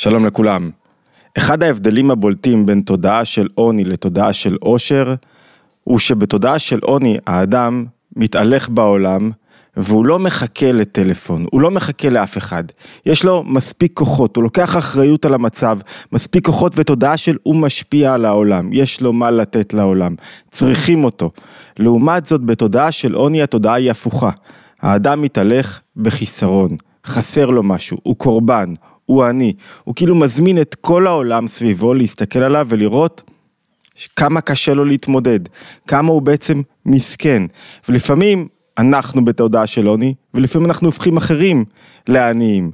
שלום 0.00 0.26
לכולם. 0.26 0.70
אחד 1.38 1.62
ההבדלים 1.62 2.10
הבולטים 2.10 2.66
בין 2.66 2.80
תודעה 2.80 3.24
של 3.24 3.48
עוני 3.54 3.84
לתודעה 3.84 4.32
של 4.32 4.56
עושר, 4.60 5.14
הוא 5.84 5.98
שבתודעה 5.98 6.58
של 6.58 6.78
עוני 6.82 7.16
האדם 7.26 7.84
מתהלך 8.16 8.68
בעולם 8.68 9.30
והוא 9.76 10.06
לא 10.06 10.18
מחכה 10.18 10.72
לטלפון, 10.72 11.46
הוא 11.52 11.60
לא 11.60 11.70
מחכה 11.70 12.08
לאף 12.08 12.38
אחד. 12.38 12.64
יש 13.06 13.24
לו 13.24 13.44
מספיק 13.46 13.92
כוחות, 13.94 14.36
הוא 14.36 14.44
לוקח 14.44 14.76
אחריות 14.76 15.24
על 15.24 15.34
המצב, 15.34 15.78
מספיק 16.12 16.46
כוחות 16.46 16.72
ותודעה 16.76 17.16
של 17.16 17.36
הוא 17.42 17.56
משפיע 17.56 18.14
על 18.14 18.24
העולם, 18.24 18.72
יש 18.72 19.00
לו 19.00 19.12
מה 19.12 19.30
לתת 19.30 19.74
לעולם, 19.74 20.14
צריכים 20.50 21.04
אותו. 21.04 21.30
לעומת 21.78 22.26
זאת 22.26 22.44
בתודעה 22.44 22.92
של 22.92 23.14
עוני 23.14 23.42
התודעה 23.42 23.74
היא 23.74 23.90
הפוכה. 23.90 24.30
האדם 24.80 25.22
מתהלך 25.22 25.80
בחיסרון, 25.96 26.76
חסר 27.06 27.46
לו 27.46 27.62
משהו, 27.62 27.98
הוא 28.02 28.16
קורבן, 28.16 28.74
הוא 29.06 29.26
אני. 29.26 29.52
הוא 29.84 29.94
כאילו 29.94 30.14
מזמין 30.14 30.60
את 30.60 30.74
כל 30.80 31.06
העולם 31.06 31.48
סביבו 31.48 31.94
להסתכל 31.94 32.38
עליו 32.38 32.66
ולראות 32.70 33.22
כמה 34.16 34.40
קשה 34.40 34.74
לו 34.74 34.84
להתמודד, 34.84 35.40
כמה 35.86 36.12
הוא 36.12 36.22
בעצם 36.22 36.62
מסכן. 36.86 37.42
ולפעמים 37.88 38.48
אנחנו 38.78 39.24
בתודעה 39.24 39.66
של 39.66 39.86
עוני, 39.86 40.14
ולפעמים 40.34 40.66
אנחנו 40.66 40.88
הופכים 40.88 41.16
אחרים 41.16 41.64
לעניים. 42.08 42.70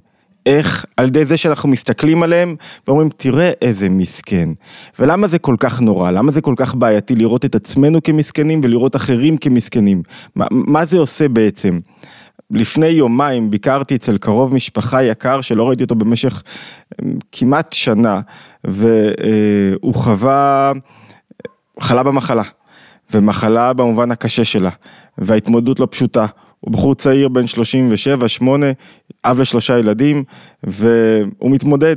איך? 0.47 0.85
על 0.97 1.07
ידי 1.07 1.25
זה 1.25 1.37
שאנחנו 1.37 1.69
מסתכלים 1.69 2.23
עליהם 2.23 2.57
ואומרים 2.87 3.09
תראה 3.17 3.51
איזה 3.63 3.89
מסכן. 3.89 4.49
ולמה 4.99 5.29
זה 5.29 5.39
כל 5.39 5.57
כך 5.59 5.81
נורא? 5.81 6.11
למה 6.11 6.33
זה 6.33 6.41
כל 6.41 6.55
כך 6.57 6.75
בעייתי 6.75 7.15
לראות 7.15 7.45
את 7.45 7.55
עצמנו 7.55 8.03
כמסכנים 8.03 8.61
ולראות 8.65 8.97
אחרים 8.97 9.37
כמסכנים? 9.37 10.03
מה, 10.37 10.47
מה 10.51 10.85
זה 10.85 10.99
עושה 10.99 11.29
בעצם? 11.29 11.81
לפני 12.53 12.87
יומיים 12.87 13.51
ביקרתי 13.51 13.95
אצל 13.95 14.19
קרוב 14.19 14.55
משפחה 14.55 15.03
יקר 15.03 15.41
שלא 15.41 15.69
ראיתי 15.69 15.83
אותו 15.83 15.95
במשך 15.95 16.43
אמ, 17.03 17.19
כמעט 17.33 17.73
שנה 17.73 18.21
והוא 18.65 19.95
חווה, 19.95 20.73
חלה 21.81 22.03
במחלה 22.03 22.43
ומחלה 23.15 23.73
במובן 23.73 24.11
הקשה 24.11 24.45
שלה 24.45 24.71
וההתמודדות 25.19 25.81
לא 25.81 25.89
פשוטה. 25.91 26.27
הוא 26.61 26.73
בחור 26.73 26.95
צעיר 26.95 27.29
בן 27.29 27.45
37-8, 28.41 28.45
אב 29.25 29.41
לשלושה 29.41 29.79
ילדים 29.79 30.25
והוא 30.63 31.51
מתמודד. 31.51 31.97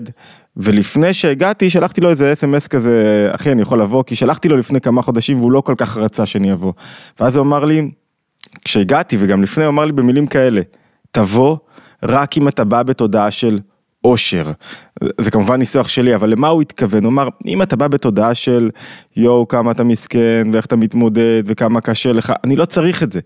ולפני 0.57 1.13
שהגעתי 1.13 1.69
שלחתי 1.69 2.01
לו 2.01 2.09
איזה 2.09 2.33
אס.אם.אס 2.33 2.67
כזה, 2.67 3.29
אחי 3.31 3.51
אני 3.51 3.61
יכול 3.61 3.81
לבוא, 3.81 4.03
כי 4.03 4.15
שלחתי 4.15 4.49
לו 4.49 4.57
לפני 4.57 4.81
כמה 4.81 5.01
חודשים 5.01 5.39
והוא 5.39 5.51
לא 5.51 5.61
כל 5.61 5.73
כך 5.77 5.97
רצה 5.97 6.25
שאני 6.25 6.53
אבוא. 6.53 6.73
ואז 7.19 7.35
הוא 7.35 7.45
אמר 7.45 7.65
לי, 7.65 7.91
כשהגעתי 8.63 9.17
וגם 9.19 9.43
לפני 9.43 9.63
הוא 9.63 9.69
אמר 9.69 9.85
לי 9.85 9.91
במילים 9.91 10.27
כאלה, 10.27 10.61
תבוא 11.11 11.57
רק 12.03 12.37
אם 12.37 12.47
אתה 12.47 12.63
בא 12.63 12.83
בתודעה 12.83 13.31
של 13.31 13.59
אושר. 14.03 14.51
זה 15.21 15.31
כמובן 15.31 15.55
ניסוח 15.55 15.87
שלי, 15.87 16.15
אבל 16.15 16.29
למה 16.29 16.47
הוא 16.47 16.61
התכוון? 16.61 17.03
הוא 17.03 17.11
אמר, 17.11 17.27
אם 17.45 17.61
אתה 17.61 17.75
בא 17.75 17.87
בתודעה 17.87 18.35
של 18.35 18.69
יואו 19.15 19.47
כמה 19.47 19.71
אתה 19.71 19.83
מסכן 19.83 20.47
ואיך 20.53 20.65
אתה 20.65 20.75
מתמודד 20.75 21.43
וכמה 21.45 21.81
קשה 21.81 22.13
לך, 22.13 22.33
אני 22.43 22.55
לא 22.55 22.65
צריך 22.65 23.03
את 23.03 23.11
זה. 23.11 23.19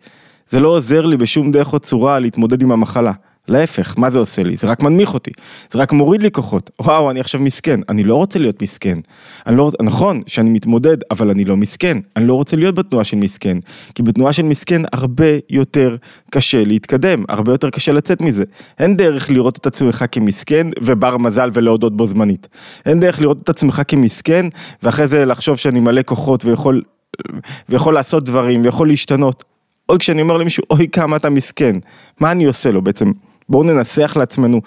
זה 0.49 0.59
לא 0.59 0.67
עוזר 0.67 1.05
לי 1.05 1.17
בשום 1.17 1.51
דרך 1.51 1.73
או 1.73 1.79
צורה 1.79 2.19
להתמודד 2.19 2.61
עם 2.61 2.71
המחלה. 2.71 3.11
להפך, 3.47 3.95
מה 3.97 4.09
זה 4.09 4.19
עושה 4.19 4.43
לי? 4.43 4.55
זה 4.55 4.67
רק 4.67 4.83
מנמיך 4.83 5.13
אותי, 5.13 5.31
זה 5.71 5.79
רק 5.79 5.93
מוריד 5.93 6.23
לי 6.23 6.31
כוחות. 6.31 6.71
וואו, 6.81 7.11
אני 7.11 7.19
עכשיו 7.19 7.41
מסכן, 7.41 7.79
אני 7.89 8.03
לא 8.03 8.15
רוצה 8.15 8.39
להיות 8.39 8.61
מסכן. 8.61 8.99
אני 9.47 9.57
לא, 9.57 9.71
נכון 9.81 10.21
שאני 10.27 10.49
מתמודד, 10.49 10.97
אבל 11.11 11.29
אני 11.29 11.45
לא 11.45 11.57
מסכן. 11.57 11.97
אני 12.15 12.27
לא 12.27 12.33
רוצה 12.33 12.57
להיות 12.57 12.75
בתנועה 12.75 13.03
של 13.03 13.17
מסכן, 13.17 13.57
כי 13.95 14.03
בתנועה 14.03 14.33
של 14.33 14.43
מסכן 14.43 14.81
הרבה 14.93 15.25
יותר 15.49 15.95
קשה 16.31 16.63
להתקדם, 16.63 17.23
הרבה 17.29 17.51
יותר 17.51 17.69
קשה 17.69 17.91
לצאת 17.91 18.21
מזה. 18.21 18.43
אין 18.79 18.97
דרך 18.97 19.29
לראות 19.29 19.57
את 19.57 19.65
עצמך 19.65 20.05
כמסכן 20.11 20.67
ובר 20.81 21.17
מזל 21.17 21.49
ולהודות 21.53 21.97
בו 21.97 22.07
זמנית. 22.07 22.47
אין 22.85 22.99
דרך 22.99 23.21
לראות 23.21 23.37
את 23.43 23.49
עצמך 23.49 23.81
כמסכן, 23.87 24.45
ואחרי 24.83 25.07
זה 25.07 25.25
לחשוב 25.25 25.57
שאני 25.57 25.79
מלא 25.79 26.01
כוחות 26.05 26.45
ויכול, 26.45 26.81
ויכול 27.69 27.93
לעשות 27.93 28.25
דברים 28.25 28.61
ויכול 28.63 28.87
להשתנות. 28.87 29.43
אוי, 29.89 29.99
כשאני 29.99 30.21
אומר 30.21 30.37
למישהו, 30.37 30.63
אוי 30.69 30.87
כמה 30.91 31.15
אתה 31.15 31.29
מסכן, 31.29 31.75
מה 32.19 32.31
אני 32.31 32.45
עושה 32.45 32.71
לו 32.71 32.81
בעצם? 32.81 33.11
בואו 33.49 33.63
ננסח 33.63 34.13
לעצמנו 34.17 34.61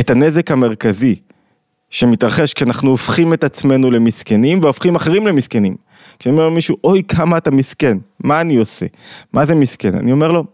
את 0.00 0.10
הנזק 0.10 0.50
המרכזי 0.50 1.16
שמתרחש 1.90 2.54
כשאנחנו 2.54 2.90
הופכים 2.90 3.32
את 3.32 3.44
עצמנו 3.44 3.90
למסכנים 3.90 4.60
והופכים 4.62 4.96
אחרים 4.96 5.26
למסכנים. 5.26 5.76
כשאני 6.18 6.32
אומר 6.32 6.46
למישהו, 6.46 6.76
אוי 6.84 7.02
כמה 7.08 7.38
אתה 7.38 7.50
מסכן, 7.50 7.98
מה 8.24 8.40
אני 8.40 8.56
עושה? 8.56 8.86
מה 9.32 9.46
זה 9.46 9.54
מסכן? 9.54 9.94
אני 9.94 10.12
אומר 10.12 10.32
לו, 10.32 10.44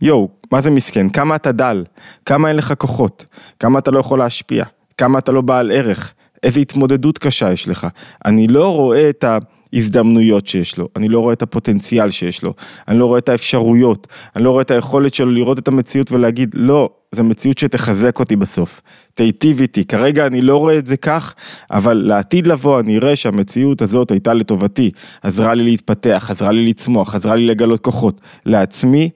יואו, 0.00 0.28
מה 0.52 0.60
זה 0.60 0.70
מסכן? 0.70 1.08
כמה 1.08 1.36
אתה 1.36 1.52
דל? 1.52 1.84
כמה 2.26 2.48
אין 2.48 2.56
לך 2.56 2.74
כוחות? 2.78 3.24
כמה 3.58 3.78
אתה 3.78 3.90
לא 3.90 4.00
יכול 4.00 4.18
להשפיע? 4.18 4.64
כמה 4.98 5.18
אתה 5.18 5.32
לא 5.32 5.40
בעל 5.40 5.70
ערך? 5.70 6.14
איזה 6.42 6.60
התמודדות 6.60 7.18
קשה 7.18 7.52
יש 7.52 7.68
לך? 7.68 7.86
אני 8.24 8.48
לא 8.48 8.76
רואה 8.76 9.10
את 9.10 9.24
ה... 9.24 9.38
הזדמנויות 9.74 10.46
שיש 10.46 10.78
לו, 10.78 10.88
אני 10.96 11.08
לא 11.08 11.20
רואה 11.20 11.32
את 11.32 11.42
הפוטנציאל 11.42 12.10
שיש 12.10 12.42
לו, 12.42 12.54
אני 12.88 12.98
לא 12.98 13.06
רואה 13.06 13.18
את 13.18 13.28
האפשרויות, 13.28 14.06
אני 14.36 14.44
לא 14.44 14.50
רואה 14.50 14.62
את 14.62 14.70
היכולת 14.70 15.14
שלו 15.14 15.30
לראות 15.30 15.58
את 15.58 15.68
המציאות 15.68 16.12
ולהגיד 16.12 16.54
לא, 16.54 16.90
זו 17.12 17.24
מציאות 17.24 17.58
שתחזק 17.58 18.18
אותי 18.18 18.36
בסוף, 18.36 18.80
תיטיב 19.14 19.60
איתי, 19.60 19.84
כרגע 19.84 20.26
אני 20.26 20.42
לא 20.42 20.56
רואה 20.56 20.78
את 20.78 20.86
זה 20.86 20.96
כך, 20.96 21.34
אבל 21.70 21.94
לעתיד 21.94 22.46
לבוא 22.46 22.80
אני 22.80 22.98
אראה 22.98 23.16
שהמציאות 23.16 23.82
הזאת 23.82 24.10
הייתה 24.10 24.34
לטובתי, 24.34 24.90
עזרה 25.22 25.54
לי 25.54 25.64
להתפתח, 25.64 26.26
עזרה 26.30 26.52
לי 26.52 26.66
לצמוח, 26.66 27.14
עזרה 27.14 27.34
לי 27.34 27.46
לגלות 27.46 27.80
כוחות, 27.80 28.20
לעצמי 28.46 29.10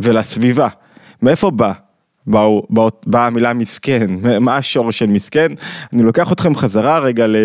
ולסביבה. 0.00 0.68
מאיפה 1.22 1.50
בא? 1.50 1.72
באו, 2.26 2.66
בא, 2.70 2.82
באה 3.06 3.26
המילה 3.26 3.52
מסכן, 3.52 4.10
מה 4.40 4.56
השורש 4.56 4.98
של 4.98 5.06
מסכן? 5.06 5.52
אני 5.92 6.02
לוקח 6.02 6.32
אתכם 6.32 6.54
חזרה 6.54 6.98
רגע 6.98 7.26
ל... 7.26 7.36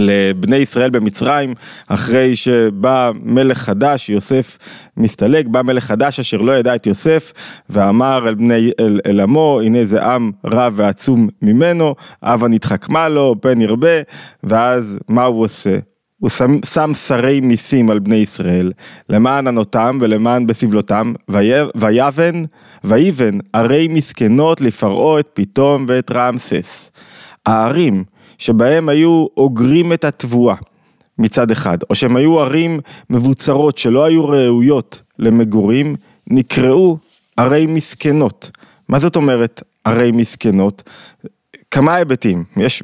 לבני 0.00 0.56
ישראל 0.56 0.90
במצרים, 0.90 1.54
אחרי 1.86 2.36
שבא 2.36 3.10
מלך 3.22 3.58
חדש, 3.58 4.08
יוסף 4.08 4.58
מסתלק, 4.96 5.46
בא 5.46 5.62
מלך 5.62 5.84
חדש 5.84 6.20
אשר 6.20 6.36
לא 6.36 6.52
ידע 6.52 6.74
את 6.74 6.86
יוסף, 6.86 7.32
ואמר 7.70 8.28
אל 8.28 8.34
בני, 8.34 8.70
אל, 8.80 9.00
אל 9.06 9.20
עמו, 9.20 9.60
הנה 9.64 9.84
זה 9.84 10.02
עם 10.04 10.32
רב 10.44 10.72
ועצום 10.76 11.28
ממנו, 11.42 11.94
הבה 12.22 12.48
נתחכמה 12.48 13.08
לו, 13.08 13.34
פן 13.40 13.60
ירבה, 13.60 14.02
ואז 14.44 14.98
מה 15.08 15.24
הוא 15.24 15.44
עושה? 15.44 15.78
הוא 16.20 16.30
שם, 16.30 16.58
שם 16.64 16.94
שרי 16.94 17.40
מיסים 17.40 17.90
על 17.90 17.98
בני 17.98 18.16
ישראל, 18.16 18.72
למען 19.08 19.46
ענותם 19.46 19.98
ולמען 20.00 20.46
בסבלותם, 20.46 21.12
ויבן, 21.74 22.42
ויבן 22.84 23.38
ערי 23.52 23.88
מסכנות 23.88 24.60
לפרעה 24.60 25.20
את 25.20 25.28
פתאום 25.34 25.84
ואת 25.88 26.10
רעמסס. 26.10 26.90
הערים 27.46 28.04
שבהם 28.38 28.88
היו 28.88 29.26
אוגרים 29.36 29.92
את 29.92 30.04
התבואה 30.04 30.54
מצד 31.18 31.50
אחד, 31.50 31.78
או 31.90 31.94
שהם 31.94 32.16
היו 32.16 32.40
ערים 32.40 32.80
מבוצרות 33.10 33.78
שלא 33.78 34.04
היו 34.04 34.28
ראויות 34.28 35.02
למגורים, 35.18 35.96
נקראו 36.26 36.98
ערי 37.36 37.66
מסכנות. 37.66 38.50
מה 38.88 38.98
זאת 38.98 39.16
אומרת 39.16 39.62
ערי 39.84 40.12
מסכנות? 40.12 40.82
כמה 41.70 41.94
היבטים, 41.94 42.44
יש 42.56 42.82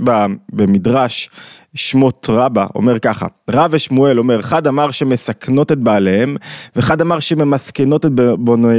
במדרש 0.52 1.30
שמות 1.74 2.26
רבה 2.30 2.66
אומר 2.74 2.98
ככה, 2.98 3.26
רב 3.50 3.70
ושמואל 3.74 4.18
אומר, 4.18 4.40
אחד 4.40 4.66
אמר 4.66 4.90
שמסכנות 4.90 5.72
את 5.72 5.78
בעליהם, 5.78 6.36
ואחד 6.76 7.00
אמר 7.00 7.20
שממסכנות 7.20 8.06
את 8.06 8.10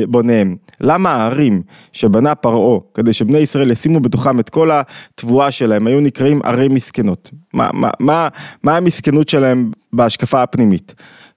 בוניהם. 0.07 0.55
למה 0.81 1.11
הערים 1.11 1.61
שבנה 1.91 2.35
פרעה, 2.35 2.79
כדי 2.93 3.13
שבני 3.13 3.37
ישראל 3.37 3.71
ישימו 3.71 3.99
בתוכם 3.99 4.39
את 4.39 4.49
כל 4.49 4.69
התבואה 4.71 5.51
שלהם, 5.51 5.87
היו 5.87 6.01
נקראים 6.01 6.41
ערי 6.43 6.67
מסכנות? 6.67 7.31
מה, 7.53 7.69
מה, 7.73 7.89
מה, 7.99 8.27
מה 8.63 8.77
המסכנות 8.77 9.29
שלהם 9.29 9.71
בהשקפה 9.93 10.43
הפנימית? 10.43 10.95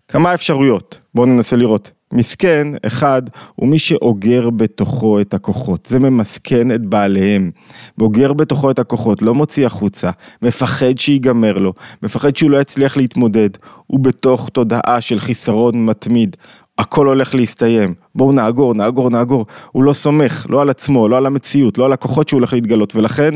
כמה 0.08 0.34
אפשרויות, 0.34 1.00
בואו 1.14 1.26
ננסה 1.26 1.56
לראות. 1.56 1.97
מסכן, 2.12 2.66
אחד, 2.86 3.22
הוא 3.54 3.68
מי 3.68 3.78
שאוגר 3.78 4.50
בתוכו 4.50 5.20
את 5.20 5.34
הכוחות, 5.34 5.86
זה 5.86 5.98
ממסכן 5.98 6.70
את 6.74 6.86
בעליהם, 6.86 7.50
ואוגר 7.98 8.32
בתוכו 8.32 8.70
את 8.70 8.78
הכוחות, 8.78 9.22
לא 9.22 9.34
מוציא 9.34 9.66
החוצה, 9.66 10.10
מפחד 10.42 10.98
שיגמר 10.98 11.58
לו, 11.58 11.72
מפחד 12.02 12.36
שהוא 12.36 12.50
לא 12.50 12.58
יצליח 12.60 12.96
להתמודד, 12.96 13.50
הוא 13.86 14.00
בתוך 14.00 14.48
תודעה 14.48 15.00
של 15.00 15.20
חיסרון 15.20 15.86
מתמיד, 15.86 16.36
הכל 16.78 17.06
הולך 17.06 17.34
להסתיים, 17.34 17.94
בואו 18.14 18.32
נאגור, 18.32 18.74
נאגור, 18.74 19.10
נאגור, 19.10 19.46
הוא 19.72 19.84
לא 19.84 19.92
סומך, 19.92 20.46
לא 20.48 20.62
על 20.62 20.70
עצמו, 20.70 21.08
לא 21.08 21.16
על 21.16 21.26
המציאות, 21.26 21.78
לא 21.78 21.84
על 21.84 21.92
הכוחות 21.92 22.28
שהוא 22.28 22.38
הולך 22.38 22.52
להתגלות, 22.52 22.96
ולכן 22.96 23.34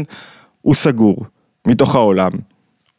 הוא 0.63 0.75
סגור 0.75 1.25
מתוך 1.67 1.95
העולם. 1.95 2.31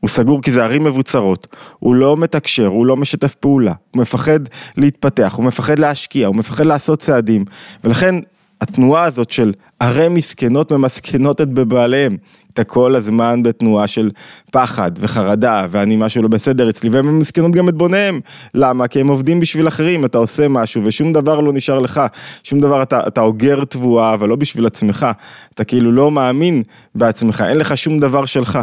הוא 0.04 0.10
סגור 0.10 0.42
כי 0.42 0.52
זה 0.52 0.64
ערים 0.64 0.84
מבוצרות, 0.84 1.48
הוא 1.80 1.96
לא 1.96 2.18
מתקשר, 2.18 2.68
הוא 2.68 2.86
לא 2.86 2.98
משתף 2.98 3.36
פעולה, 3.36 3.74
הוא 3.92 4.02
מפחד 4.02 4.40
להתפתח, 4.78 5.34
הוא 5.38 5.46
מפחד 5.46 5.80
להשקיע, 5.80 6.28
הוא 6.28 6.36
מפחד 6.36 6.66
לעשות 6.66 7.00
צעדים, 7.00 7.46
ולכן 7.84 8.16
התנועה 8.64 9.04
הזאת 9.04 9.32
של 9.32 9.54
ערי 9.80 10.10
מסכנות 10.10 10.72
ממסכנות 10.72 11.42
את 11.42 11.50
בבעליהם. 11.50 12.18
אתה 12.54 12.64
כל 12.64 12.96
הזמן 12.96 13.44
בתנועה 13.44 13.88
של 13.88 14.12
פחד 14.52 14.92
וחרדה 15.00 15.66
ואני 15.70 15.96
משהו 15.96 16.22
לא 16.22 16.28
בסדר 16.28 16.70
אצלי 16.70 16.90
והם 16.90 17.20
מסכנות 17.20 17.52
גם 17.52 17.70
את 17.70 17.74
בוניהם. 17.74 18.20
למה? 18.54 18.88
כי 18.88 19.00
הם 19.00 19.08
עובדים 19.08 19.40
בשביל 19.40 19.68
אחרים, 19.68 20.06
אתה 20.06 20.18
עושה 20.18 20.48
משהו 20.48 20.82
ושום 20.86 21.14
דבר 21.14 21.40
לא 21.40 21.54
נשאר 21.54 21.80
לך, 21.80 22.02
שום 22.44 22.60
דבר 22.60 22.84
אתה, 22.84 23.00
אתה 23.08 23.22
אוגר 23.22 23.64
תבואה 23.64 24.14
אבל 24.14 24.30
לא 24.30 24.36
בשביל 24.36 24.66
עצמך, 24.66 25.08
אתה 25.54 25.64
כאילו 25.64 25.92
לא 25.92 26.12
מאמין 26.12 26.64
בעצמך, 26.96 27.44
אין 27.48 27.58
לך 27.58 27.78
שום 27.78 28.00
דבר 28.00 28.26
שלך. 28.26 28.60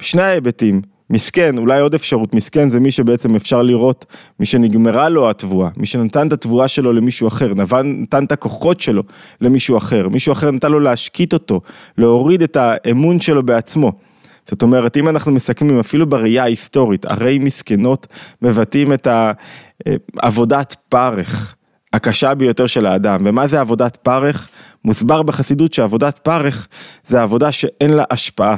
בשני 0.00 0.22
ההיבטים. 0.22 0.95
מסכן, 1.10 1.58
אולי 1.58 1.80
עוד 1.80 1.94
אפשרות, 1.94 2.34
מסכן 2.34 2.70
זה 2.70 2.80
מי 2.80 2.90
שבעצם 2.90 3.34
אפשר 3.34 3.62
לראות, 3.62 4.06
מי 4.40 4.46
שנגמרה 4.46 5.08
לו 5.08 5.30
התבואה, 5.30 5.68
מי 5.76 5.86
שנתן 5.86 6.28
את 6.28 6.32
התבואה 6.32 6.68
שלו 6.68 6.92
למישהו 6.92 7.28
אחר, 7.28 7.52
נתן 7.84 8.24
את 8.24 8.32
הכוחות 8.32 8.80
שלו 8.80 9.02
למישהו 9.40 9.76
אחר, 9.76 10.08
מישהו 10.08 10.32
אחר 10.32 10.50
נתן 10.50 10.72
לו 10.72 10.80
להשקיט 10.80 11.32
אותו, 11.32 11.60
להוריד 11.98 12.42
את 12.42 12.56
האמון 12.60 13.20
שלו 13.20 13.42
בעצמו. 13.42 13.92
זאת 14.48 14.62
אומרת, 14.62 14.96
אם 14.96 15.08
אנחנו 15.08 15.32
מסכמים 15.32 15.78
אפילו 15.78 16.06
בראייה 16.06 16.42
ההיסטורית, 16.42 17.04
הרי 17.04 17.38
מסכנות 17.38 18.06
מבטאים 18.42 18.92
את 18.92 19.08
עבודת 20.18 20.76
פרך 20.88 21.54
הקשה 21.92 22.34
ביותר 22.34 22.66
של 22.66 22.86
האדם. 22.86 23.22
ומה 23.24 23.46
זה 23.46 23.60
עבודת 23.60 23.96
פרך? 23.96 24.48
מוסבר 24.84 25.22
בחסידות 25.22 25.72
שעבודת 25.72 26.18
פרך 26.18 26.68
זה 27.06 27.22
עבודה 27.22 27.52
שאין 27.52 27.92
לה 27.92 28.04
השפעה. 28.10 28.56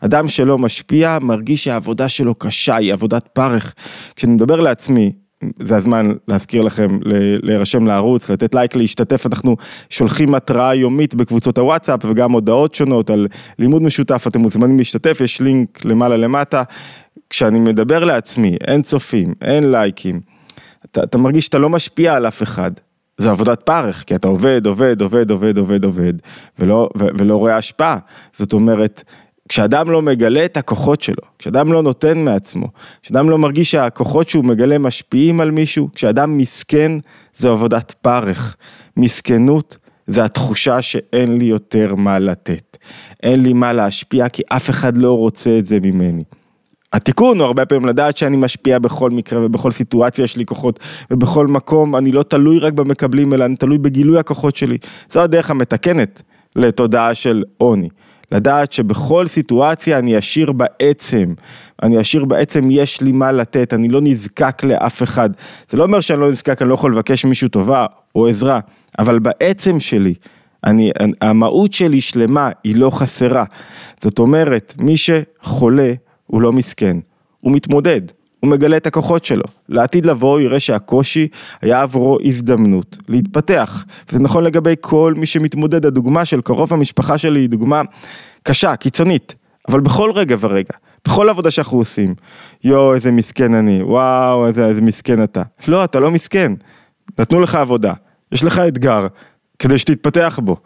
אדם 0.00 0.28
שלא 0.28 0.58
משפיע 0.58 1.18
מרגיש 1.20 1.64
שהעבודה 1.64 2.08
שלו 2.08 2.34
קשה, 2.34 2.76
היא 2.76 2.92
עבודת 2.92 3.28
פרך. 3.32 3.74
כשאני 4.16 4.32
מדבר 4.32 4.60
לעצמי, 4.60 5.12
זה 5.58 5.76
הזמן 5.76 6.12
להזכיר 6.28 6.62
לכם, 6.62 6.98
להירשם 7.42 7.86
לערוץ, 7.86 8.30
לתת 8.30 8.54
לייק, 8.54 8.76
להשתתף, 8.76 9.26
אנחנו 9.26 9.56
שולחים 9.90 10.34
התראה 10.34 10.74
יומית 10.74 11.14
בקבוצות 11.14 11.58
הוואטסאפ 11.58 12.00
וגם 12.04 12.32
הודעות 12.32 12.74
שונות 12.74 13.10
על 13.10 13.26
לימוד 13.58 13.82
משותף, 13.82 14.24
אתם 14.28 14.40
מוזמנים 14.40 14.78
להשתתף, 14.78 15.20
יש 15.20 15.40
לינק 15.40 15.84
למעלה 15.84 16.16
למטה. 16.16 16.62
כשאני 17.30 17.60
מדבר 17.60 18.04
לעצמי, 18.04 18.56
אין 18.66 18.82
צופים, 18.82 19.34
אין 19.42 19.70
לייקים, 19.70 20.20
אתה, 20.84 21.02
אתה 21.02 21.18
מרגיש 21.18 21.44
שאתה 21.44 21.58
לא 21.58 21.68
משפיע 21.68 22.14
על 22.14 22.28
אף 22.28 22.42
אחד. 22.42 22.70
זה 23.18 23.30
עבודת 23.30 23.62
פרך, 23.62 24.04
כי 24.06 24.14
אתה 24.14 24.28
עובד, 24.28 24.66
עובד, 24.66 25.00
עובד, 25.00 25.30
עובד, 25.30 25.58
עובד, 25.58 25.84
עובד, 25.84 26.12
ולא, 26.58 26.88
ולא 26.96 27.36
רואה 27.36 27.56
השפעה. 27.56 27.98
זאת 28.32 28.52
אומרת, 28.52 29.02
כשאדם 29.50 29.90
לא 29.90 30.02
מגלה 30.02 30.44
את 30.44 30.56
הכוחות 30.56 31.00
שלו, 31.00 31.22
כשאדם 31.38 31.72
לא 31.72 31.82
נותן 31.82 32.18
מעצמו, 32.18 32.66
כשאדם 33.02 33.30
לא 33.30 33.38
מרגיש 33.38 33.70
שהכוחות 33.70 34.30
שהוא 34.30 34.44
מגלה 34.44 34.78
משפיעים 34.78 35.40
על 35.40 35.50
מישהו, 35.50 35.88
כשאדם 35.94 36.38
מסכן, 36.38 36.92
זה 37.34 37.50
עבודת 37.50 37.94
פרך. 38.02 38.56
מסכנות 38.96 39.78
זה 40.06 40.24
התחושה 40.24 40.82
שאין 40.82 41.38
לי 41.38 41.44
יותר 41.44 41.94
מה 41.94 42.18
לתת. 42.18 42.76
אין 43.22 43.42
לי 43.42 43.52
מה 43.52 43.72
להשפיע 43.72 44.28
כי 44.28 44.42
אף 44.48 44.70
אחד 44.70 44.96
לא 44.96 45.12
רוצה 45.12 45.58
את 45.58 45.66
זה 45.66 45.78
ממני. 45.82 46.22
התיקון 46.92 47.38
הוא 47.38 47.46
הרבה 47.46 47.66
פעמים 47.66 47.86
לדעת 47.86 48.16
שאני 48.16 48.36
משפיע 48.36 48.78
בכל 48.78 49.10
מקרה 49.10 49.46
ובכל 49.46 49.70
סיטואציה 49.70 50.24
יש 50.24 50.36
לי 50.36 50.44
כוחות 50.44 50.80
ובכל 51.10 51.46
מקום 51.46 51.96
אני 51.96 52.12
לא 52.12 52.22
תלוי 52.22 52.58
רק 52.58 52.72
במקבלים 52.72 53.34
אלא 53.34 53.44
אני 53.44 53.56
תלוי 53.56 53.78
בגילוי 53.78 54.18
הכוחות 54.18 54.56
שלי. 54.56 54.78
זו 55.10 55.20
הדרך 55.20 55.50
המתקנת 55.50 56.22
לתודעה 56.56 57.14
של 57.14 57.44
עוני. 57.58 57.88
לדעת 58.32 58.72
שבכל 58.72 59.26
סיטואציה 59.26 59.98
אני 59.98 60.18
אשאיר 60.18 60.52
בעצם, 60.52 61.34
אני 61.82 62.00
אשאיר 62.00 62.24
בעצם 62.24 62.68
יש 62.70 63.00
לי 63.00 63.12
מה 63.12 63.32
לתת, 63.32 63.74
אני 63.74 63.88
לא 63.88 64.00
נזקק 64.00 64.64
לאף 64.64 65.02
אחד. 65.02 65.30
זה 65.70 65.76
לא 65.76 65.84
אומר 65.84 66.00
שאני 66.00 66.20
לא 66.20 66.30
נזקק, 66.30 66.62
אני 66.62 66.68
לא 66.68 66.74
יכול 66.74 66.92
לבקש 66.92 67.24
מישהו 67.24 67.48
טובה 67.48 67.86
או 68.14 68.26
עזרה, 68.26 68.60
אבל 68.98 69.18
בעצם 69.18 69.80
שלי, 69.80 70.14
אני, 70.64 70.90
המהות 71.20 71.72
שלי 71.72 72.00
שלמה, 72.00 72.50
היא 72.64 72.76
לא 72.76 72.90
חסרה. 72.90 73.44
זאת 74.02 74.18
אומרת, 74.18 74.74
מי 74.78 74.94
שחולה 74.96 75.92
הוא 76.26 76.42
לא 76.42 76.52
מסכן, 76.52 76.96
הוא 77.40 77.52
מתמודד. 77.52 78.02
הוא 78.40 78.50
מגלה 78.50 78.76
את 78.76 78.86
הכוחות 78.86 79.24
שלו. 79.24 79.44
לעתיד 79.68 80.06
לבוא 80.06 80.30
הוא 80.30 80.40
יראה 80.40 80.60
שהקושי 80.60 81.28
היה 81.62 81.82
עבורו 81.82 82.18
הזדמנות 82.24 82.96
להתפתח. 83.08 83.84
וזה 84.08 84.18
נכון 84.18 84.44
לגבי 84.44 84.74
כל 84.80 85.14
מי 85.16 85.26
שמתמודד, 85.26 85.86
הדוגמה 85.86 86.24
של 86.24 86.40
קרוב 86.40 86.72
המשפחה 86.72 87.18
שלי 87.18 87.40
היא 87.40 87.48
דוגמה 87.48 87.82
קשה, 88.42 88.76
קיצונית, 88.76 89.34
אבל 89.68 89.80
בכל 89.80 90.10
רגע 90.14 90.36
ורגע, 90.40 90.74
בכל 91.04 91.28
עבודה 91.28 91.50
שאנחנו 91.50 91.78
עושים, 91.78 92.14
יואו 92.64 92.94
איזה 92.94 93.10
מסכן 93.10 93.54
אני, 93.54 93.82
וואו 93.82 94.46
איזה, 94.46 94.66
איזה 94.66 94.80
מסכן 94.80 95.22
אתה. 95.22 95.42
לא, 95.68 95.84
אתה 95.84 96.00
לא 96.00 96.10
מסכן, 96.10 96.52
נתנו 97.18 97.40
לך 97.40 97.54
עבודה, 97.54 97.92
יש 98.32 98.44
לך 98.44 98.58
אתגר, 98.58 99.06
כדי 99.58 99.78
שתתפתח 99.78 100.40
בו. 100.42 100.56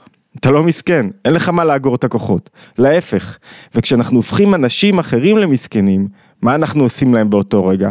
אתה 0.41 0.51
לא 0.51 0.63
מסכן, 0.63 1.07
אין 1.25 1.33
לך 1.33 1.49
מה 1.49 1.65
לאגור 1.65 1.95
את 1.95 2.05
הכוחות, 2.05 2.51
להפך. 2.79 3.39
וכשאנחנו 3.75 4.17
הופכים 4.17 4.55
אנשים 4.55 4.99
אחרים 4.99 5.39
למסכנים, 5.39 6.09
מה 6.45 6.55
אנחנו 6.55 6.83
עושים 6.83 7.15
להם 7.15 7.31
באותו 7.31 7.67
רגע? 7.67 7.91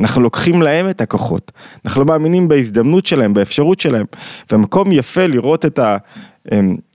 אנחנו 0.00 0.22
לוקחים 0.22 0.62
להם 0.62 0.90
את 0.90 1.00
הכוחות, 1.00 1.52
אנחנו 1.84 2.00
לא 2.00 2.06
מאמינים 2.06 2.48
בהזדמנות 2.48 3.06
שלהם, 3.06 3.34
באפשרות 3.34 3.80
שלהם, 3.80 4.06
ומקום 4.52 4.92
יפה 4.92 5.26
לראות 5.26 5.64
את 5.64 5.80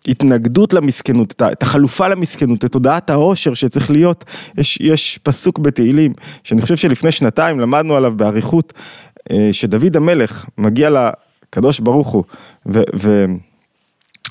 ההתנגדות 0.07 0.73
למסכנות, 0.73 1.41
את 1.51 1.63
החלופה 1.63 2.07
למסכנות, 2.07 2.65
את 2.65 2.71
תודעת 2.71 3.09
העושר 3.09 3.53
שצריך 3.53 3.91
להיות, 3.91 4.25
יש, 4.57 4.77
יש 4.81 5.19
פסוק 5.23 5.59
בתהילים, 5.59 6.13
שאני 6.43 6.61
חושב 6.61 6.75
שלפני 6.75 7.11
שנתיים 7.11 7.59
למדנו 7.59 7.95
עליו 7.95 8.13
באריכות, 8.17 8.73
אה, 9.31 9.49
שדוד 9.51 9.97
המלך 9.97 10.45
מגיע 10.57 10.89
לקדוש 10.89 11.79
ברוך 11.79 12.07
הוא, 12.07 12.23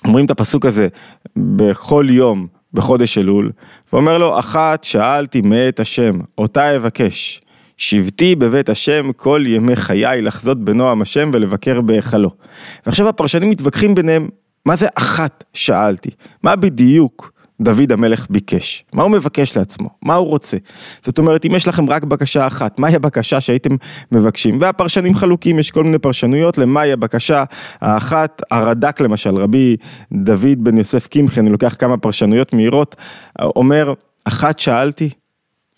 ואומרים 0.05 0.27
את 0.27 0.31
הפסוק 0.31 0.67
הזה 0.67 0.89
בכל 1.37 2.07
יום, 2.11 2.60
בחודש 2.75 3.19
אלול, 3.19 3.53
ואומר 3.93 4.19
לו, 4.19 4.39
אחת 4.39 4.85
שאלתי 4.85 5.41
מאת 5.41 5.81
השם, 5.81 6.19
אותה 6.39 6.77
אבקש. 6.77 7.41
שבתי 7.77 8.37
בבית 8.37 8.69
השם 8.69 9.11
כל 9.17 9.45
ימי 9.47 9.77
חיי 9.77 10.23
לחזות 10.23 10.65
בנועם 10.65 11.03
השם 11.03 11.31
ולבקר 11.33 11.81
בהיכלו. 11.81 12.31
ועכשיו 12.87 13.09
הפרשנים 13.09 13.51
מתווכחים 13.51 13.95
ביניהם, 13.95 14.29
מה 14.67 14.77
זה 14.77 14.87
אחת 14.95 15.45
שאלתי? 15.55 16.11
מה 16.43 16.57
בדיוק 16.57 17.33
דוד 17.61 17.93
המלך 17.93 18.27
ביקש? 18.31 18.85
מה 18.93 19.03
הוא 19.03 19.11
מבקש 19.11 19.57
לעצמו? 19.57 19.89
מה 20.03 20.15
הוא 20.15 20.29
רוצה? 20.29 20.57
זאת 21.03 21.19
אומרת, 21.19 21.45
אם 21.45 21.55
יש 21.55 21.69
לכם 21.69 21.91
רק 21.91 22.05
בקשה 22.05 22.47
אחת, 22.47 22.79
מהי 22.79 22.95
הבקשה 22.95 23.41
שהייתם 23.41 23.77
מבקשים? 24.13 24.59
והפרשנים 24.61 25.15
חלוקים, 25.15 25.59
יש 25.59 25.71
כל 25.71 25.85
מיני 25.85 25.99
פרשנויות 25.99 26.59
למהי 26.59 26.93
הבקשה 26.93 27.45
האחת, 27.81 28.43
הרד"ק 28.51 29.01
למשל, 29.01 29.37
רבי 29.37 29.77
דוד 30.13 30.59
בן 30.59 30.79
יוסף 30.79 31.07
קמחי, 31.07 31.41
אני 31.41 31.51
לוקח 31.51 31.77
כמה 31.79 31.97
פרשנויות 31.97 32.53
מהירות, 32.53 32.97
אומר, 33.41 33.95
אחת 34.25 34.59
שאלתי, 34.59 35.11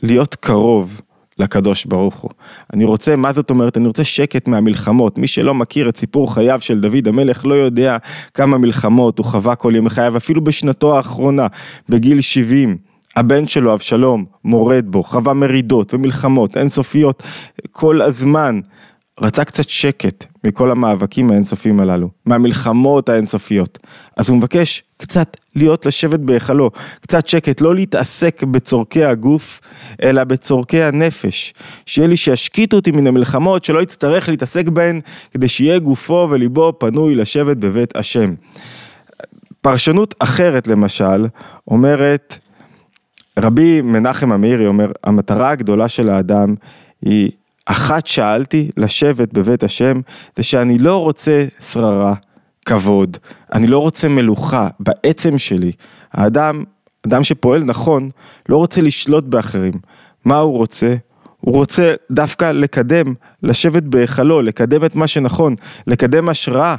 להיות 0.02 0.34
קרוב. 0.34 1.00
לקדוש 1.42 1.84
ברוך 1.84 2.14
הוא. 2.14 2.30
אני 2.72 2.84
רוצה, 2.84 3.16
מה 3.16 3.32
זאת 3.32 3.50
אומרת? 3.50 3.76
אני 3.76 3.86
רוצה 3.86 4.04
שקט 4.04 4.48
מהמלחמות. 4.48 5.18
מי 5.18 5.26
שלא 5.26 5.54
מכיר 5.54 5.88
את 5.88 5.96
סיפור 5.96 6.34
חייו 6.34 6.60
של 6.60 6.80
דוד 6.80 7.08
המלך 7.08 7.46
לא 7.46 7.54
יודע 7.54 7.96
כמה 8.34 8.58
מלחמות 8.58 9.18
הוא 9.18 9.26
חווה 9.26 9.54
כל 9.54 9.72
ימי 9.76 9.90
חייו, 9.90 10.16
אפילו 10.16 10.44
בשנתו 10.44 10.96
האחרונה, 10.96 11.46
בגיל 11.88 12.20
70. 12.20 12.76
הבן 13.16 13.46
שלו, 13.46 13.74
אבשלום, 13.74 14.24
מורד 14.44 14.84
בו, 14.88 15.02
חווה 15.02 15.32
מרידות 15.32 15.94
ומלחמות 15.94 16.56
אינסופיות 16.56 17.22
כל 17.72 18.02
הזמן. 18.02 18.60
רצה 19.20 19.44
קצת 19.44 19.68
שקט 19.68 20.24
מכל 20.46 20.70
המאבקים 20.70 21.30
האינסופיים 21.30 21.80
הללו, 21.80 22.08
מהמלחמות 22.26 23.08
האינסופיות. 23.08 23.78
אז 24.16 24.28
הוא 24.28 24.38
מבקש 24.38 24.82
קצת 24.96 25.36
להיות 25.56 25.86
לשבת 25.86 26.20
בהיכלו, 26.20 26.70
קצת 27.00 27.26
שקט, 27.26 27.60
לא 27.60 27.74
להתעסק 27.74 28.42
בצורכי 28.42 29.04
הגוף, 29.04 29.60
אלא 30.02 30.24
בצורכי 30.24 30.82
הנפש. 30.82 31.54
שיהיה 31.86 32.08
לי 32.08 32.16
שישקיטו 32.16 32.76
אותי 32.76 32.90
מן 32.90 33.06
המלחמות, 33.06 33.64
שלא 33.64 33.82
יצטרך 33.82 34.28
להתעסק 34.28 34.68
בהן, 34.68 35.00
כדי 35.30 35.48
שיהיה 35.48 35.78
גופו 35.78 36.28
וליבו 36.30 36.72
פנוי 36.78 37.14
לשבת 37.14 37.56
בבית 37.56 37.96
השם. 37.96 38.34
פרשנות 39.60 40.14
אחרת 40.18 40.66
למשל, 40.66 41.26
אומרת, 41.68 42.38
רבי 43.38 43.80
מנחם 43.80 44.32
המאירי 44.32 44.66
אומר, 44.66 44.92
המטרה 45.04 45.50
הגדולה 45.50 45.88
של 45.88 46.08
האדם 46.08 46.54
היא 47.02 47.30
אחת 47.66 48.06
שאלתי 48.06 48.70
לשבת 48.76 49.32
בבית 49.32 49.62
השם, 49.62 50.00
זה 50.36 50.42
שאני 50.42 50.78
לא 50.78 51.02
רוצה 51.02 51.44
שררה, 51.60 52.14
כבוד, 52.66 53.16
אני 53.52 53.66
לא 53.66 53.78
רוצה 53.78 54.08
מלוכה 54.08 54.68
בעצם 54.80 55.38
שלי. 55.38 55.72
האדם, 56.12 56.64
אדם 57.06 57.24
שפועל 57.24 57.64
נכון, 57.64 58.10
לא 58.48 58.56
רוצה 58.56 58.80
לשלוט 58.80 59.24
באחרים. 59.24 59.72
מה 60.24 60.38
הוא 60.38 60.56
רוצה? 60.56 60.94
הוא 61.40 61.54
רוצה 61.54 61.94
דווקא 62.10 62.52
לקדם, 62.52 63.14
לשבת 63.42 63.82
בהיכלו, 63.82 64.42
לקדם 64.42 64.84
את 64.84 64.94
מה 64.94 65.06
שנכון, 65.06 65.54
לקדם 65.86 66.28
השראה. 66.28 66.76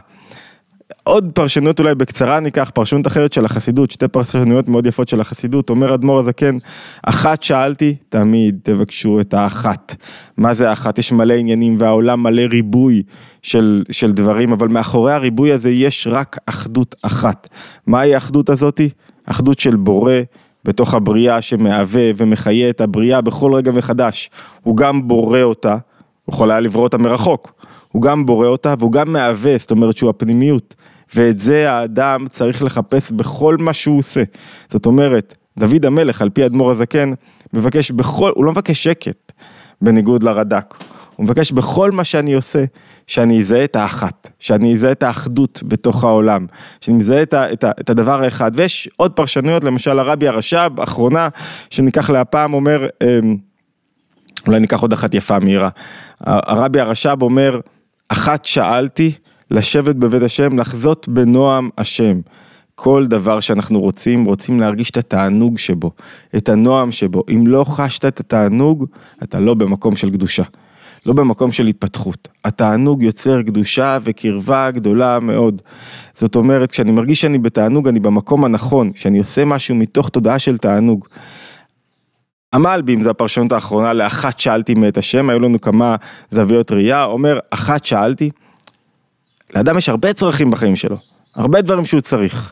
עוד 1.03 1.31
פרשנות 1.33 1.79
אולי 1.79 1.95
בקצרה 1.95 2.39
ניקח, 2.39 2.71
פרשנות 2.73 3.07
אחרת 3.07 3.33
של 3.33 3.45
החסידות, 3.45 3.91
שתי 3.91 4.07
פרשנויות 4.07 4.67
מאוד 4.67 4.85
יפות 4.85 5.09
של 5.09 5.21
החסידות, 5.21 5.69
אומר 5.69 5.93
אדמו"ר 5.93 6.19
הזקן, 6.19 6.57
אחת 7.03 7.43
שאלתי, 7.43 7.95
תמיד 8.09 8.59
תבקשו 8.63 9.19
את 9.19 9.33
האחת. 9.33 9.95
מה 10.37 10.53
זה 10.53 10.69
האחת? 10.69 10.99
יש 10.99 11.11
מלא 11.11 11.33
עניינים 11.33 11.75
והעולם 11.79 12.23
מלא 12.23 12.41
ריבוי 12.41 13.03
של, 13.41 13.83
של 13.91 14.11
דברים, 14.11 14.51
אבל 14.51 14.67
מאחורי 14.67 15.13
הריבוי 15.13 15.51
הזה 15.51 15.71
יש 15.71 16.07
רק 16.07 16.37
אחדות 16.45 16.95
אחת. 17.01 17.49
מהי 17.87 18.15
האחדות 18.15 18.49
הזאתי? 18.49 18.89
אחדות 19.25 19.59
של 19.59 19.75
בורא 19.75 20.13
בתוך 20.65 20.93
הבריאה 20.93 21.41
שמהווה 21.41 22.11
ומחיה 22.17 22.69
את 22.69 22.81
הבריאה 22.81 23.21
בכל 23.21 23.53
רגע 23.53 23.71
וחדש. 23.75 24.29
הוא 24.63 24.77
גם 24.77 25.07
בורא 25.07 25.41
אותה, 25.41 25.77
הוא 26.25 26.33
יכול 26.33 26.51
היה 26.51 26.59
לברוא 26.59 26.83
אותה 26.83 26.97
מרחוק, 26.97 27.53
הוא 27.91 28.01
גם 28.01 28.25
בורא 28.25 28.47
אותה 28.47 28.73
והוא 28.79 28.91
גם 28.91 29.13
מהווה, 29.13 29.57
זאת 29.57 29.71
אומרת 29.71 29.97
שהוא 29.97 30.09
הפנימיות. 30.09 30.75
ואת 31.15 31.39
זה 31.39 31.71
האדם 31.71 32.25
צריך 32.29 32.63
לחפש 32.63 33.11
בכל 33.11 33.57
מה 33.59 33.73
שהוא 33.73 33.99
עושה. 33.99 34.23
זאת 34.69 34.85
אומרת, 34.85 35.35
דוד 35.59 35.85
המלך, 35.85 36.21
על 36.21 36.29
פי 36.29 36.45
אדמו"ר 36.45 36.71
הזקן, 36.71 37.13
מבקש 37.53 37.91
בכל, 37.91 38.31
הוא 38.35 38.45
לא 38.45 38.51
מבקש 38.51 38.83
שקט, 38.83 39.31
בניגוד 39.81 40.23
לרד"ק. 40.23 40.73
הוא 41.15 41.23
מבקש 41.23 41.51
בכל 41.51 41.91
מה 41.91 42.03
שאני 42.03 42.33
עושה, 42.33 42.63
שאני 43.07 43.39
אזהה 43.39 43.63
את 43.63 43.75
האחת, 43.75 44.29
שאני 44.39 44.73
אזהה 44.73 44.91
את 44.91 45.03
האחדות 45.03 45.63
בתוך 45.67 46.03
העולם, 46.03 46.45
שאני 46.81 46.99
אזהה 46.99 47.23
את, 47.23 47.33
את, 47.33 47.65
את 47.79 47.89
הדבר 47.89 48.23
האחד. 48.23 48.51
ויש 48.55 48.89
עוד 48.97 49.11
פרשנויות, 49.11 49.63
למשל 49.63 49.99
הרבי 49.99 50.27
הרש"ב, 50.27 50.79
אחרונה, 50.79 51.29
שניקח 51.69 52.09
להפעם, 52.09 52.53
אומר, 52.53 52.87
אמ, 53.03 53.37
אולי 54.47 54.59
ניקח 54.59 54.81
עוד 54.81 54.93
אחת 54.93 55.13
יפה 55.13 55.39
מהירה. 55.39 55.69
הרבי 56.21 56.79
הרש"ב 56.79 57.21
אומר, 57.21 57.59
אחת 58.09 58.45
שאלתי, 58.45 59.11
לשבת 59.51 59.95
בבית 59.95 60.23
השם, 60.23 60.59
לחזות 60.59 61.07
בנועם 61.07 61.69
השם. 61.77 62.19
כל 62.75 63.05
דבר 63.05 63.39
שאנחנו 63.39 63.79
רוצים, 63.79 64.25
רוצים 64.25 64.59
להרגיש 64.59 64.89
את 64.89 64.97
התענוג 64.97 65.57
שבו, 65.57 65.91
את 66.35 66.49
הנועם 66.49 66.91
שבו. 66.91 67.23
אם 67.29 67.47
לא 67.47 67.63
חשת 67.63 68.05
את 68.05 68.19
התענוג, 68.19 68.85
אתה 69.23 69.39
לא 69.39 69.53
במקום 69.53 69.95
של 69.95 70.09
קדושה. 70.09 70.43
לא 71.05 71.13
במקום 71.13 71.51
של 71.51 71.67
התפתחות. 71.67 72.27
התענוג 72.45 73.03
יוצר 73.03 73.41
קדושה 73.41 73.97
וקרבה 74.03 74.71
גדולה 74.71 75.19
מאוד. 75.19 75.61
זאת 76.13 76.35
אומרת, 76.35 76.71
כשאני 76.71 76.91
מרגיש 76.91 77.21
שאני 77.21 77.37
בתענוג, 77.37 77.87
אני 77.87 77.99
במקום 77.99 78.45
הנכון, 78.45 78.91
כשאני 78.91 79.19
עושה 79.19 79.45
משהו 79.45 79.75
מתוך 79.75 80.09
תודעה 80.09 80.39
של 80.39 80.57
תענוג. 80.57 81.07
המלבים, 82.53 83.01
זו 83.01 83.09
הפרשנות 83.09 83.51
האחרונה 83.51 83.93
לאחת 83.93 84.39
שאלתי 84.39 84.73
מאת 84.73 84.97
השם, 84.97 85.29
היו 85.29 85.39
לנו 85.39 85.61
כמה 85.61 85.95
זוויות 86.31 86.71
ראייה, 86.71 87.03
אומר, 87.03 87.39
אחת 87.49 87.85
שאלתי, 87.85 88.29
לאדם 89.55 89.77
יש 89.77 89.89
הרבה 89.89 90.13
צרכים 90.13 90.51
בחיים 90.51 90.75
שלו, 90.75 90.97
הרבה 91.35 91.61
דברים 91.61 91.85
שהוא 91.85 92.01
צריך, 92.01 92.51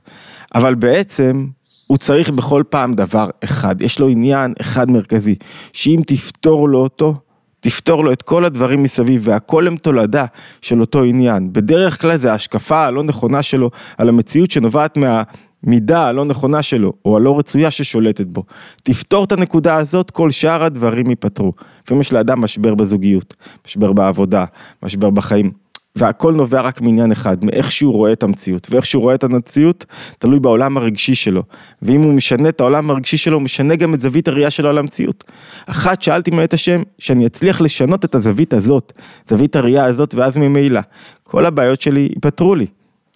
אבל 0.56 0.76
בעצם 0.76 1.48
הוא 1.88 1.98
צריך 1.98 2.30
בכל 2.30 2.64
פעם 2.70 2.94
דבר 2.94 3.30
אחד, 3.44 3.82
יש 3.82 4.00
לו 4.00 4.08
עניין 4.08 4.54
אחד 4.62 4.92
מרכזי, 4.92 5.36
שאם 5.74 6.00
תפתור 6.08 6.70
לו 6.70 6.80
אותו, 6.80 7.16
תפתור 7.60 8.04
לו 8.04 8.12
את 8.12 8.22
כל 8.22 8.46
הדברים 8.46 8.84
מסביב 8.84 9.22
והכל 9.26 9.68
הם 9.68 9.78
תולדה 9.78 10.26
של 10.62 10.82
אותו 10.82 11.04
עניין. 11.04 11.54
בדרך 11.54 12.02
כלל 12.02 12.18
זה 12.18 12.32
ההשקפה 12.32 12.86
הלא 12.86 13.04
נכונה 13.04 13.44
שלו 13.44 13.70
על 13.98 14.10
המציאות 14.10 14.52
שנובעת 14.52 14.98
מהמידה 14.98 16.08
הלא 16.08 16.26
נכונה 16.26 16.64
שלו 16.64 16.94
או 17.06 17.18
הלא 17.18 17.40
רצויה 17.40 17.72
ששולטת 17.72 18.28
בו. 18.28 18.44
תפתור 18.84 19.24
את 19.24 19.32
הנקודה 19.32 19.76
הזאת, 19.76 20.12
כל 20.12 20.32
שאר 20.32 20.64
הדברים 20.64 21.10
ייפתרו. 21.10 21.54
לפעמים 21.84 22.02
יש 22.02 22.14
לאדם 22.14 22.42
משבר 22.42 22.76
בזוגיות, 22.76 23.34
משבר 23.68 23.94
בעבודה, 23.94 24.46
משבר 24.84 25.10
בחיים. 25.10 25.52
והכל 25.96 26.34
נובע 26.34 26.62
רק 26.62 26.82
מעניין 26.82 27.12
אחד, 27.12 27.46
מאיך 27.46 27.72
שהוא 27.72 27.94
רואה 27.94 28.12
את 28.12 28.24
המציאות, 28.24 28.68
ואיך 28.72 28.86
שהוא 28.86 29.02
רואה 29.04 29.16
את 29.16 29.24
המציאות 29.24 29.86
תלוי 30.20 30.40
בעולם 30.40 30.78
הרגשי 30.78 31.16
שלו, 31.16 31.44
ואם 31.82 32.02
הוא 32.02 32.14
משנה 32.14 32.50
את 32.50 32.62
העולם 32.62 32.90
הרגשי 32.90 33.18
שלו, 33.18 33.34
הוא 33.34 33.42
משנה 33.42 33.76
גם 33.76 33.94
את 33.94 34.00
זווית 34.00 34.28
הראייה 34.28 34.50
שלו 34.50 34.70
על 34.70 34.78
המציאות. 34.78 35.24
אחת 35.66 36.02
שאלתי 36.02 36.32
מאת 36.32 36.54
השם, 36.54 36.82
שאני 37.00 37.26
אצליח 37.26 37.62
לשנות 37.62 38.06
את 38.06 38.16
הזווית 38.16 38.54
הזאת, 38.54 38.94
זווית 39.28 39.56
הראייה 39.56 39.86
הזאת, 39.86 40.16
ואז 40.16 40.38
ממילא, 40.38 40.82
כל 41.24 41.46
הבעיות 41.46 41.82
שלי 41.82 42.10
ייפתרו 42.16 42.56
לי. 42.56 42.66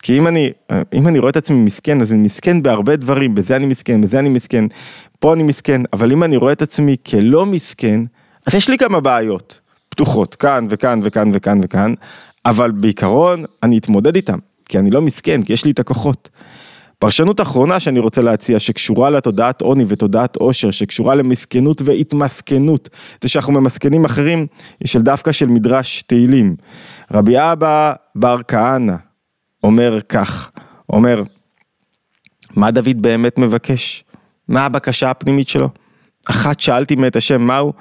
כי 0.02 0.18
אם 0.18 0.28
אני, 0.28 0.52
אם 0.94 1.08
אני 1.08 1.20
רואה 1.20 1.30
את 1.30 1.38
עצמי 1.38 1.58
מסכן, 1.58 2.02
אז 2.02 2.12
אני 2.12 2.22
מסכן 2.22 2.64
בהרבה 2.64 2.96
דברים, 2.96 3.36
בזה 3.36 3.56
אני 3.56 3.66
מסכן, 3.66 4.02
בזה 4.02 4.20
אני 4.20 4.30
מסכן, 4.30 4.66
פה 5.20 5.34
אני 5.34 5.44
מסכן, 5.44 5.82
אבל 5.94 6.12
אם 6.12 6.24
אני 6.24 6.38
רואה 6.38 6.52
את 6.52 6.62
עצמי 6.62 6.96
כלא 7.10 7.46
מסכן, 7.46 8.02
אז 8.48 8.56
יש 8.56 8.70
לי 8.70 8.78
כמה 8.78 9.00
בעיות. 9.00 9.60
פתוחות, 9.90 10.36
כאן 10.36 10.68
וכאן 10.70 11.00
וכאן 11.04 11.32
וכאן 11.34 11.60
וכאן, 11.64 11.94
אבל 12.46 12.72
בעיקרון 12.72 13.46
אני 13.64 13.78
אתמודד 13.78 14.16
איתם, 14.16 14.40
כי 14.70 14.80
אני 14.80 14.92
לא 14.92 15.02
מסכן, 15.02 15.42
כי 15.42 15.54
יש 15.54 15.66
לי 15.66 15.72
את 15.72 15.80
הכוחות. 15.80 16.30
פרשנות 17.00 17.42
אחרונה 17.42 17.80
שאני 17.80 18.00
רוצה 18.00 18.22
להציע, 18.22 18.60
שקשורה 18.60 19.10
לתודעת 19.10 19.62
עוני 19.62 19.86
ותודעת 19.88 20.36
עושר, 20.36 20.72
שקשורה 20.72 21.16
למסכנות 21.16 21.82
והתמסכנות, 21.82 22.90
זה 23.22 23.30
שאנחנו 23.30 23.54
ממסכנים 23.54 24.06
אחרים, 24.06 24.48
היא 24.80 24.88
של 24.88 25.02
דווקא 25.02 25.32
של 25.32 25.46
מדרש 25.46 26.02
תהילים. 26.02 26.56
רבי 27.14 27.36
אבא 27.38 27.94
בר 28.16 28.38
כהנא 28.48 28.96
אומר 29.64 30.00
כך, 30.10 30.52
אומר, 30.90 31.24
מה 32.56 32.72
דוד 32.72 33.02
באמת 33.02 33.38
מבקש? 33.38 34.04
מה 34.48 34.66
הבקשה 34.66 35.10
הפנימית 35.10 35.48
שלו? 35.50 35.70
אחת 36.30 36.60
שאלתי 36.60 36.96
מאת 36.96 37.16
השם 37.16 37.42
מהו? 37.42 37.74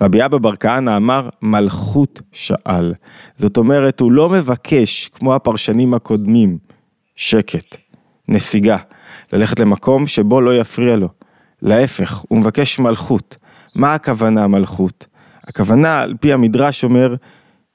רבי 0.00 0.24
אבא 0.24 0.38
בר 0.38 0.56
כהנא 0.56 0.96
אמר 0.96 1.28
מלכות 1.42 2.22
שאל. 2.32 2.94
זאת 3.38 3.56
אומרת 3.56 4.00
הוא 4.00 4.12
לא 4.12 4.28
מבקש 4.28 5.08
כמו 5.08 5.34
הפרשנים 5.34 5.94
הקודמים 5.94 6.58
שקט, 7.16 7.76
נסיגה, 8.28 8.76
ללכת 9.32 9.60
למקום 9.60 10.06
שבו 10.06 10.40
לא 10.40 10.56
יפריע 10.56 10.96
לו. 10.96 11.08
להפך, 11.62 12.24
הוא 12.28 12.38
מבקש 12.38 12.78
מלכות. 12.78 13.36
מה 13.76 13.94
הכוונה 13.94 14.46
מלכות? 14.46 15.06
הכוונה 15.48 16.00
על 16.00 16.14
פי 16.20 16.32
המדרש 16.32 16.84
אומר 16.84 17.14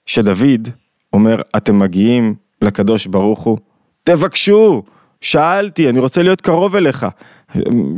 שדוד 0.05 0.69
אומר 1.13 1.41
אתם 1.57 1.79
מגיעים 1.79 2.35
לקדוש 2.61 3.07
ברוך 3.07 3.39
הוא, 3.39 3.57
תבקשו, 4.03 4.83
שאלתי, 5.21 5.89
אני 5.89 5.99
רוצה 5.99 6.23
להיות 6.23 6.41
קרוב 6.41 6.75
אליך. 6.75 7.07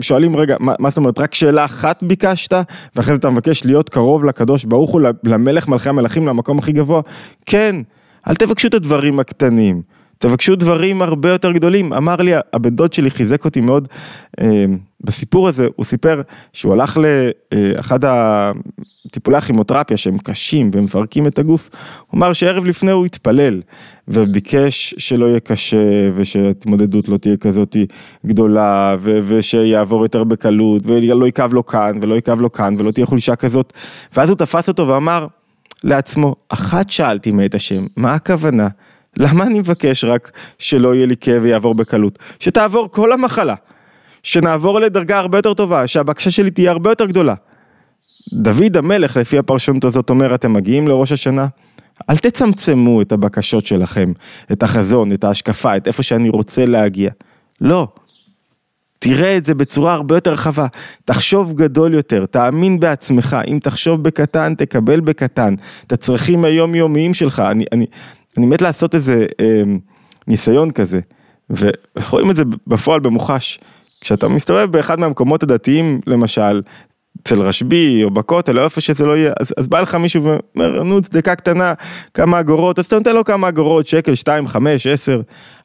שואלים 0.01 0.35
רגע, 0.35 0.55
מה, 0.59 0.73
מה 0.79 0.89
זאת 0.89 0.97
אומרת, 0.97 1.19
רק 1.19 1.35
שאלה 1.35 1.65
אחת 1.65 2.03
ביקשת, 2.03 2.53
ואחרי 2.95 3.13
זה 3.13 3.19
אתה 3.19 3.29
מבקש 3.29 3.65
להיות 3.65 3.89
קרוב 3.89 4.25
לקדוש 4.25 4.65
ברוך 4.65 4.91
הוא, 4.91 5.01
למלך 5.23 5.67
מלכי 5.67 5.89
המלכים, 5.89 6.27
למקום 6.27 6.59
הכי 6.59 6.71
גבוה? 6.71 7.01
כן, 7.45 7.75
אל 8.27 8.35
תבקשו 8.35 8.67
את 8.67 8.73
הדברים 8.73 9.19
הקטנים. 9.19 9.96
תבקשו 10.17 10.55
דברים 10.55 11.01
הרבה 11.01 11.31
יותר 11.31 11.51
גדולים. 11.51 11.93
אמר 11.93 12.15
לי, 12.15 12.31
הבן 12.53 12.75
דוד 12.75 12.93
שלי 12.93 13.11
חיזק 13.11 13.45
אותי 13.45 13.61
מאוד 13.61 13.87
אה, 14.41 14.65
בסיפור 15.01 15.47
הזה, 15.47 15.67
הוא 15.75 15.85
סיפר 15.85 16.21
שהוא 16.53 16.73
הלך 16.73 16.97
לאחד 16.97 17.99
הטיפולי 18.05 19.37
הכימותרפיה 19.37 19.97
שהם 19.97 20.17
קשים 20.17 20.69
ומפרקים 20.73 21.27
את 21.27 21.39
הגוף, 21.39 21.69
הוא 22.07 22.17
אמר 22.17 22.33
שערב 22.33 22.65
לפני 22.65 22.91
הוא 22.91 23.05
התפלל 23.05 23.61
וביקש 24.07 24.95
שלא 24.97 25.25
יהיה 25.25 25.39
קשה 25.39 26.09
ושההתמודדות 26.15 27.09
לא 27.09 27.17
תהיה 27.17 27.37
כזאת 27.37 27.75
גדולה 28.25 28.95
ו- 28.99 29.19
ושיעבור 29.23 30.03
יותר 30.03 30.23
בקלות 30.23 30.81
ולא 30.85 31.27
יכאב 31.27 31.53
לו 31.53 31.65
כאן 31.65 31.99
ולא 32.01 32.15
יכאב 32.15 32.41
לו 32.41 32.51
כאן 32.51 32.75
ולא 32.77 32.91
תהיה 32.91 33.05
חולשה 33.05 33.35
כזאת 33.35 33.73
ואז 34.15 34.29
הוא 34.29 34.37
תפס 34.37 34.67
אותו 34.67 34.87
ואמר 34.87 35.27
לעצמו, 35.83 36.35
אחת 36.49 36.89
שאלתי 36.89 37.31
מאת 37.31 37.55
השם, 37.55 37.85
מה 37.95 38.13
הכוונה? 38.13 38.67
למה 39.17 39.43
אני 39.43 39.59
מבקש 39.59 40.03
רק 40.03 40.31
שלא 40.59 40.95
יהיה 40.95 41.05
לי 41.05 41.15
כאב 41.17 41.43
ויעבור 41.43 41.75
בקלות? 41.75 42.19
שתעבור 42.39 42.89
כל 42.91 43.11
המחלה, 43.11 43.55
שנעבור 44.23 44.79
לדרגה 44.79 45.19
הרבה 45.19 45.37
יותר 45.37 45.53
טובה, 45.53 45.87
שהבקשה 45.87 46.31
שלי 46.31 46.51
תהיה 46.51 46.71
הרבה 46.71 46.91
יותר 46.91 47.05
גדולה. 47.05 47.33
דוד 48.33 48.77
המלך, 48.77 49.17
לפי 49.17 49.37
הפרשנות 49.37 49.85
הזאת, 49.85 50.09
אומר, 50.09 50.35
אתם 50.35 50.53
מגיעים 50.53 50.87
לראש 50.87 51.11
השנה, 51.11 51.47
אל 52.09 52.17
תצמצמו 52.17 53.01
את 53.01 53.11
הבקשות 53.11 53.65
שלכם, 53.65 54.11
את 54.51 54.63
החזון, 54.63 55.11
את 55.11 55.23
ההשקפה, 55.23 55.77
את 55.77 55.87
איפה 55.87 56.03
שאני 56.03 56.29
רוצה 56.29 56.65
להגיע. 56.65 57.09
לא. 57.61 57.87
תראה 58.99 59.37
את 59.37 59.45
זה 59.45 59.55
בצורה 59.55 59.93
הרבה 59.93 60.15
יותר 60.15 60.31
רחבה, 60.31 60.67
תחשוב 61.05 61.53
גדול 61.53 61.93
יותר, 61.93 62.25
תאמין 62.25 62.79
בעצמך, 62.79 63.37
אם 63.47 63.59
תחשוב 63.63 64.03
בקטן, 64.03 64.55
תקבל 64.55 64.99
בקטן, 64.99 65.55
את 65.87 65.91
הצרכים 65.91 66.45
היומיומיים 66.45 67.13
שלך, 67.13 67.39
אני, 67.39 67.65
אני, 67.71 67.85
אני 68.37 68.45
מת 68.45 68.61
לעשות 68.61 68.95
איזה 68.95 69.25
אה, 69.39 69.63
ניסיון 70.27 70.71
כזה, 70.71 70.99
ורואים 71.49 72.31
את 72.31 72.35
זה 72.35 72.43
בפועל 72.67 72.99
במוחש. 72.99 73.59
כשאתה 74.01 74.27
מסתובב 74.27 74.71
באחד 74.71 74.99
מהמקומות 74.99 75.43
הדתיים, 75.43 76.01
למשל, 76.07 76.61
אצל 77.21 77.41
רשב"י 77.41 78.03
או 78.03 78.11
בכותל 78.11 78.59
או 78.59 78.63
איפה 78.63 78.81
שזה 78.81 79.05
לא 79.05 79.17
יהיה, 79.17 79.33
אז, 79.39 79.53
אז 79.57 79.67
בא 79.67 79.79
לך 79.79 79.95
מישהו 79.95 80.23
ואומר, 80.23 80.83
נו 80.83 81.01
צדקה 81.01 81.35
קטנה, 81.35 81.73
כמה 82.13 82.39
אגורות, 82.39 82.79
אז 82.79 82.85
אתה 82.85 82.95
נותן 82.95 83.15
לו 83.15 83.23
כמה 83.23 83.49
אגורות, 83.49 83.87
שקל, 83.87 84.15
שתיים, 84.15 84.47
חמש, 84.47 84.87
עשר, 84.87 85.21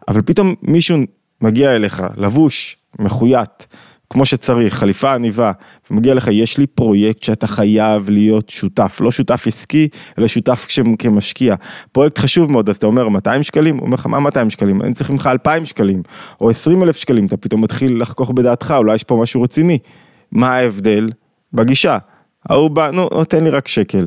אבל 0.09 0.23
פתאום 0.23 0.55
מישהו 0.63 0.99
מגיע 1.41 1.77
אליך, 1.77 2.03
לבוש, 2.17 2.77
מחויית, 2.99 3.67
כמו 4.11 4.25
שצריך, 4.25 4.75
חליפה 4.75 5.15
עניבה, 5.15 5.53
ומגיע 5.93 6.15
לך, 6.15 6.29
יש 6.33 6.59
לי 6.59 6.67
פרויקט 6.67 7.23
שאתה 7.23 7.47
חייב 7.47 8.11
להיות 8.11 8.51
שותף, 8.51 8.99
לא 9.01 9.11
שותף 9.11 9.45
עסקי, 9.47 9.89
אלא 10.19 10.27
שותף 10.27 10.67
כמשקיע. 10.99 11.55
פרויקט 11.93 12.19
חשוב 12.19 12.53
מאוד, 12.53 12.69
אז 12.69 12.77
אתה 12.77 12.87
אומר 12.87 13.09
200 13.09 13.43
שקלים, 13.43 13.77
הוא 13.77 13.87
אומר 13.87 13.95
לך 13.95 14.07
מה 14.07 14.21
200 14.21 14.51
שקלים, 14.51 14.83
אני 14.83 14.93
צריך 14.93 15.11
ממך 15.11 15.27
2,000 15.27 15.65
שקלים, 15.65 16.03
או 16.41 16.51
20 16.51 16.83
אלף 16.83 16.97
שקלים, 16.97 17.27
אתה 17.27 17.37
פתאום 17.37 17.61
מתחיל 17.61 18.03
לחכוך 18.03 18.31
בדעתך, 18.31 18.75
אולי 18.79 18.95
יש 18.95 19.05
פה 19.05 19.17
משהו 19.17 19.43
רציני. 19.43 19.79
מה 20.33 20.57
ההבדל? 20.57 21.11
בגישה. 21.53 21.99
ההוא 22.49 22.71
בא, 22.71 22.91
נו, 22.91 23.25
תן 23.25 23.45
לי 23.45 23.51
רק 23.51 23.69
שקל. 23.69 24.07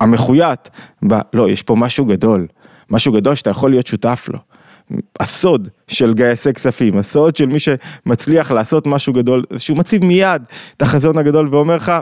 המחויית, 0.00 0.70
בא, 1.02 1.20
לא, 1.32 1.50
יש 1.50 1.62
פה 1.62 1.76
משהו 1.76 2.04
גדול. 2.04 2.46
משהו 2.90 3.12
גדול 3.12 3.34
שאתה 3.34 3.50
יכול 3.50 3.70
להיות 3.70 3.86
שותף 3.86 4.28
לו. 4.32 4.38
הסוד 5.20 5.68
של 5.88 6.14
גייסי 6.14 6.52
כספים, 6.52 6.98
הסוד 6.98 7.36
של 7.36 7.46
מי 7.46 7.58
שמצליח 7.58 8.50
לעשות 8.50 8.86
משהו 8.86 9.12
גדול, 9.12 9.44
שהוא 9.56 9.78
מציב 9.78 10.04
מיד 10.04 10.42
את 10.76 10.82
החזון 10.82 11.18
הגדול 11.18 11.48
ואומר 11.50 11.76
לך, 11.76 11.92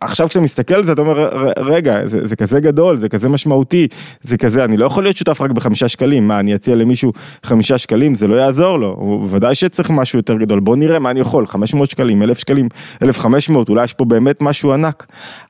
עכשיו 0.00 0.28
כשאתה 0.28 0.44
מסתכל 0.44 0.74
על 0.74 0.84
זה 0.84 0.92
אתה 0.92 1.02
אומר 1.02 1.48
רגע 1.58 2.06
זה, 2.06 2.26
זה 2.26 2.36
כזה 2.36 2.60
גדול 2.60 2.96
זה 2.96 3.08
כזה 3.08 3.28
משמעותי 3.28 3.88
זה 4.22 4.36
כזה 4.36 4.64
אני 4.64 4.76
לא 4.76 4.86
יכול 4.86 5.02
להיות 5.02 5.16
שותף 5.16 5.40
רק 5.40 5.50
בחמישה 5.50 5.88
שקלים 5.88 6.28
מה 6.28 6.40
אני 6.40 6.54
אציע 6.54 6.76
למישהו 6.76 7.12
חמישה 7.42 7.78
שקלים 7.78 8.14
זה 8.14 8.28
לא 8.28 8.34
יעזור 8.34 8.78
לו 8.78 8.96
הוא 8.98 9.28
ודאי 9.30 9.54
שצריך 9.54 9.90
משהו 9.90 10.18
יותר 10.18 10.34
גדול 10.34 10.60
בוא 10.60 10.76
נראה 10.76 10.98
מה 10.98 11.10
אני 11.10 11.20
יכול 11.20 11.46
500 11.46 11.90
שקלים 11.90 12.22
1,000 12.22 12.38
שקלים 12.38 12.68
1,500 13.02 13.68
אולי 13.68 13.84
יש 13.84 13.94
פה 13.94 14.04
באמת 14.04 14.42
משהו 14.42 14.72
ענק. 14.72 15.06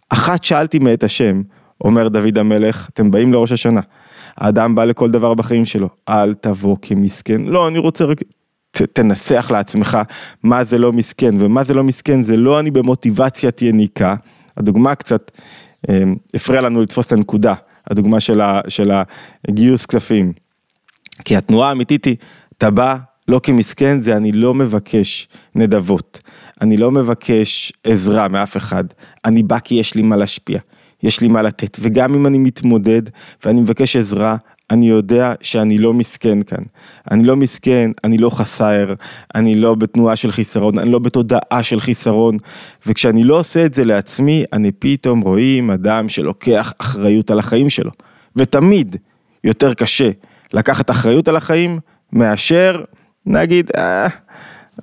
אחת 0.09 0.45
שאלתי 0.45 0.79
מאת 0.79 1.05
השם 1.05 1.43
אומר 1.85 2.09
דוד 2.09 2.39
המלך 2.39 2.89
אתם 2.93 3.11
באים 3.11 3.33
לראש 3.33 3.53
השנה. 3.53 3.81
האדם 4.37 4.75
בא 4.75 4.85
לכל 4.85 5.11
דבר 5.11 5.35
בחיים 5.35 5.65
שלו. 5.65 5.89
אל 6.09 6.35
תבוא 6.35 6.77
כמסכן. 6.83 7.41
לא 7.41 7.69
אני 7.69 7.79
רוצה 7.79 8.05
רק 8.05 8.19
תנסח 8.93 9.51
לעצמך 9.51 9.99
מה 10.43 10.65
זה 10.65 10.79
לא 10.79 10.93
מסכן, 10.93 11.35
ומה 11.39 11.65
זה 11.65 11.75
לא 11.75 11.85
מסכן 11.85 12.23
זה 12.23 12.37
לא 12.37 12.61
אני 12.61 12.71
במוטיבציית 12.71 13.63
יניקה, 13.63 14.15
הדוגמה 14.57 14.95
קצת 14.95 15.31
אמ, 15.89 16.17
הפריע 16.35 16.61
לנו 16.61 16.81
לתפוס 16.81 17.07
את 17.07 17.13
הנקודה, 17.13 17.55
הדוגמה 17.91 18.21
של, 18.21 18.41
ה, 18.41 18.61
של 18.69 18.93
הגיוס 19.49 19.87
כספים. 19.87 20.33
כי 21.25 21.37
התנועה 21.37 21.69
האמיתית 21.69 22.05
היא, 22.05 22.17
אתה 22.59 22.71
בא 22.71 22.97
לא 23.29 23.41
כמסכן, 23.43 24.03
זה 24.03 24.17
אני 24.17 24.33
לא 24.33 24.55
מבקש 24.55 25.29
נדבות, 25.55 26.21
אני 26.61 26.77
לא 26.77 26.91
מבקש 26.91 27.73
עזרה 27.85 28.29
מאף 28.29 28.57
אחד, 28.57 28.85
אני 29.25 29.43
בא 29.43 29.59
כי 29.59 29.75
יש 29.75 29.95
לי 29.95 30.03
מה 30.03 30.17
להשפיע, 30.17 30.59
יש 31.07 31.21
לי 31.21 31.29
מה 31.29 31.43
לתת, 31.43 31.77
וגם 31.81 32.15
אם 32.15 32.27
אני 32.27 32.39
מתמודד 32.39 33.03
ואני 33.45 33.61
מבקש 33.61 33.97
עזרה, 33.97 34.37
אני 34.71 34.89
יודע 34.89 35.33
שאני 35.41 35.79
לא 35.79 35.93
מסכן 35.95 36.43
כאן. 36.43 36.63
אני 37.11 37.25
לא 37.25 37.37
מסכן, 37.37 37.91
אני 38.05 38.19
לא 38.19 38.31
חסר, 38.31 38.95
אני 39.35 39.55
לא 39.55 39.75
בתנועה 39.75 40.17
של 40.17 40.33
חיסרון, 40.33 40.79
אני 40.79 40.93
לא 40.93 40.99
בתודעה 40.99 41.63
של 41.63 41.81
חיסרון, 41.81 42.37
וכשאני 42.87 43.25
לא 43.25 43.39
עושה 43.39 43.65
את 43.65 43.75
זה 43.75 43.85
לעצמי, 43.85 44.45
אני 44.53 44.73
פתאום 44.73 45.21
רואים 45.21 45.71
אדם 45.71 46.09
שלוקח 46.09 46.73
אחריות 46.79 47.31
על 47.31 47.39
החיים 47.39 47.71
שלו. 47.71 47.91
ותמיד 48.37 48.97
יותר 49.45 49.75
קשה 49.75 50.11
לקחת 50.53 50.91
אחריות 50.91 51.29
על 51.29 51.37
החיים, 51.37 51.79
מאשר 52.13 52.85
נגיד, 53.27 53.71
אה, 53.77 54.09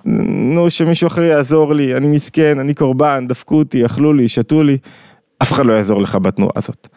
נו 0.05 0.69
שמישהו 0.69 1.07
אחר 1.07 1.21
יעזור 1.21 1.73
לי, 1.73 1.95
אני 1.95 2.07
מסכן, 2.07 2.59
אני 2.59 2.73
קורבן, 2.73 3.27
דפקו 3.27 3.55
אותי, 3.55 3.85
אכלו 3.85 4.13
לי, 4.13 4.27
שתו 4.27 4.63
לי, 4.63 4.77
אף 5.43 5.51
אחד 5.51 5.65
לא 5.65 5.73
יעזור 5.73 6.01
לך 6.01 6.15
בתנועה 6.15 6.51
הזאת. 6.55 6.87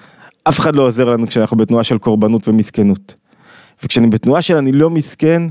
אף 0.45 0.61
אחד 0.61 0.77
לא 0.77 0.83
עוזר 0.83 1.11
לנו 1.11 1.27
כשאנחנו 1.27 1.57
בתנועה 1.57 1.85
של 1.85 1.99
קורבנות 1.99 2.49
ומסכנות. 2.49 3.15
וכשאני 3.85 4.07
בתנועה 4.07 4.43
של 4.43 4.57
אני 4.57 4.73
לא 4.73 4.91
מסכן, 4.91 5.43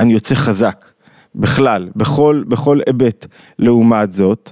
אני 0.00 0.12
יוצא 0.12 0.34
חזק. 0.34 0.84
בכלל, 1.34 1.88
בכל, 1.96 2.44
בכל 2.48 2.80
היבט. 2.86 3.26
לעומת 3.58 4.12
זאת, 4.12 4.50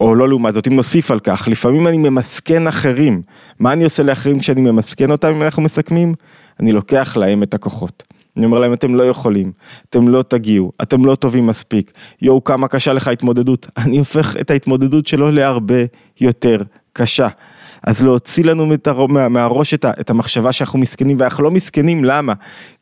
או 0.00 0.14
לא 0.14 0.28
לעומת 0.28 0.54
זאת, 0.54 0.66
אם 0.66 0.76
נוסיף 0.76 1.10
על 1.10 1.20
כך, 1.20 1.48
לפעמים 1.48 1.86
אני 1.86 1.96
ממסכן 1.96 2.66
אחרים. 2.66 3.22
מה 3.58 3.72
אני 3.72 3.84
עושה 3.84 4.02
לאחרים 4.02 4.38
כשאני 4.38 4.60
ממסכן 4.60 5.10
אותם 5.10 5.28
אם 5.28 5.42
אנחנו 5.42 5.62
מסכמים? 5.62 6.14
אני 6.60 6.72
לוקח 6.72 7.16
להם 7.16 7.42
את 7.42 7.54
הכוחות. 7.54 8.02
אני 8.36 8.46
אומר 8.46 8.58
להם, 8.58 8.72
אתם 8.72 8.94
לא 8.94 9.02
יכולים, 9.02 9.52
אתם 9.88 10.08
לא 10.08 10.22
תגיעו, 10.22 10.72
אתם 10.82 11.04
לא 11.04 11.14
טובים 11.14 11.46
מספיק. 11.46 11.92
יואו, 12.22 12.44
כמה 12.44 12.68
קשה 12.68 12.92
לך 12.92 13.08
ההתמודדות. 13.08 13.66
אני 13.76 13.98
הופך 13.98 14.36
את 14.40 14.50
ההתמודדות 14.50 15.06
שלו 15.06 15.30
להרבה 15.30 15.84
יותר 16.20 16.62
קשה. 16.92 17.28
אז 17.82 18.04
להוציא 18.04 18.44
לנו 18.44 18.66
מה, 19.08 19.28
מהראש 19.28 19.74
את 19.74 20.10
המחשבה 20.10 20.52
שאנחנו 20.52 20.78
מסכנים, 20.78 21.16
ואנחנו 21.20 21.44
לא 21.44 21.50
מסכנים, 21.50 22.04
למה? 22.04 22.32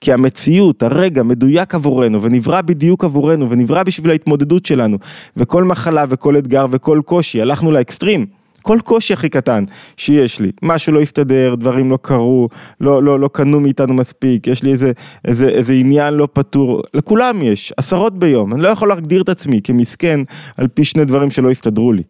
כי 0.01 0.13
המציאות, 0.13 0.83
הרגע, 0.83 1.23
מדויק 1.23 1.75
עבורנו, 1.75 2.23
ונברא 2.23 2.61
בדיוק 2.61 3.05
עבורנו, 3.05 3.51
ונברא 3.51 3.83
בשביל 3.83 4.11
ההתמודדות 4.11 4.67
שלנו, 4.67 4.99
וכל 5.37 5.65
מחלה 5.65 6.05
וכל 6.09 6.39
אתגר 6.39 6.67
וכל 6.71 7.01
קושי, 7.05 7.43
הלכנו 7.43 7.71
לאקסטרים. 7.71 8.27
כל 8.63 8.79
קושי 8.85 9.13
הכי 9.13 9.29
קטן 9.29 9.65
שיש 9.97 10.41
לי, 10.41 10.51
משהו 10.63 10.93
לא 10.93 11.01
הסתדר, 11.01 11.55
דברים 11.55 11.91
לא 11.91 11.99
קרו, 12.03 12.49
לא, 12.81 13.03
לא, 13.03 13.21
לא 13.21 13.29
קנו 13.33 13.61
מאיתנו 13.61 13.95
מספיק, 13.95 14.47
יש 14.47 14.63
לי 14.63 14.73
איזה, 14.73 14.93
איזה, 15.25 15.49
איזה 15.49 15.73
עניין 15.73 16.15
לא 16.15 16.29
פתור, 16.33 16.83
לכולם 16.95 17.43
יש, 17.43 17.73
עשרות 17.77 18.19
ביום, 18.19 18.55
אני 18.55 18.63
לא 18.63 18.69
יכול 18.69 18.89
להגדיר 18.89 19.23
את 19.23 19.29
עצמי 19.29 19.61
כמסכן 19.65 20.21
על 20.57 20.69
פי 20.69 20.85
שני 20.85 21.05
דברים 21.05 21.31
שלא 21.31 21.51
הסתדרו 21.51 21.93
לי. 21.93 22.03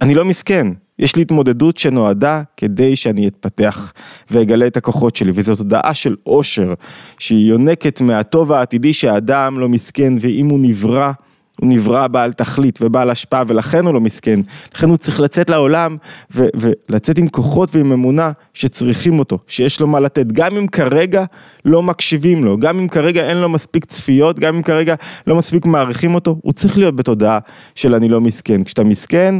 אני 0.00 0.14
לא 0.14 0.24
מסכן, 0.24 0.66
יש 0.98 1.16
לי 1.16 1.22
התמודדות 1.22 1.76
שנועדה 1.76 2.42
כדי 2.56 2.96
שאני 2.96 3.28
אתפתח 3.28 3.92
ואגלה 4.30 4.66
את 4.66 4.76
הכוחות 4.76 5.16
שלי, 5.16 5.32
וזו 5.34 5.56
תודעה 5.56 5.94
של 5.94 6.16
עושר, 6.22 6.74
שהיא 7.18 7.48
יונקת 7.48 8.00
מהטוב 8.00 8.52
העתידי 8.52 8.92
שהאדם 8.92 9.58
לא 9.58 9.68
מסכן, 9.68 10.12
ואם 10.20 10.48
הוא 10.48 10.58
נברא, 10.62 11.12
הוא 11.60 11.68
נברא 11.68 12.06
בעל 12.06 12.32
תכלית 12.32 12.78
ובעל 12.82 13.10
השפעה, 13.10 13.42
ולכן 13.46 13.86
הוא 13.86 13.94
לא 13.94 14.00
מסכן. 14.00 14.40
לכן 14.74 14.88
הוא 14.88 14.96
צריך 14.96 15.20
לצאת 15.20 15.50
לעולם 15.50 15.96
ו- 16.34 16.46
ולצאת 16.54 17.18
עם 17.18 17.28
כוחות 17.28 17.76
ועם 17.76 17.92
אמונה 17.92 18.32
שצריכים 18.54 19.18
אותו, 19.18 19.38
שיש 19.46 19.80
לו 19.80 19.86
מה 19.86 20.00
לתת, 20.00 20.26
גם 20.32 20.56
אם 20.56 20.66
כרגע 20.66 21.24
לא 21.64 21.82
מקשיבים 21.82 22.44
לו, 22.44 22.58
גם 22.58 22.78
אם 22.78 22.88
כרגע 22.88 23.28
אין 23.28 23.36
לו 23.36 23.48
מספיק 23.48 23.84
צפיות, 23.84 24.38
גם 24.38 24.56
אם 24.56 24.62
כרגע 24.62 24.94
לא 25.26 25.36
מספיק 25.36 25.66
מעריכים 25.66 26.14
אותו, 26.14 26.38
הוא 26.42 26.52
צריך 26.52 26.78
להיות 26.78 26.96
בתודעה 26.96 27.38
של 27.74 27.94
אני 27.94 28.08
לא 28.08 28.20
מסכן. 28.20 28.64
כשאתה 28.64 28.84
מסכן, 28.84 29.34